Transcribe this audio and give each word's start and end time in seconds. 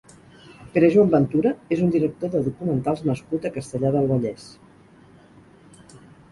Pere 0.77 0.87
Joan 0.95 1.11
Ventura 1.15 1.51
és 1.75 1.83
un 1.89 1.93
director 1.97 2.33
de 2.37 2.41
documentals 2.49 3.05
nascut 3.11 3.47
a 3.47 3.53
Castellar 3.61 3.95
del 3.99 4.11
Vallès. 4.15 4.51